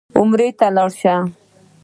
عمرې 0.17 0.49
ته 0.59 0.67
لاړ 0.75 0.89
شه. 1.01 1.15